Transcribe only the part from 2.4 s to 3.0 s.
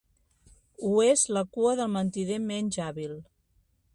menys